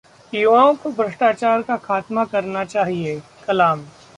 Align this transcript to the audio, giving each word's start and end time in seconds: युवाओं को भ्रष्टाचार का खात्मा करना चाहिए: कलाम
युवाओं 0.33 0.73
को 0.75 0.91
भ्रष्टाचार 0.91 1.61
का 1.61 1.77
खात्मा 1.77 2.25
करना 2.25 2.65
चाहिए: 2.65 3.19
कलाम 3.47 3.85